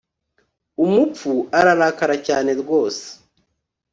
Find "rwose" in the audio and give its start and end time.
2.61-3.05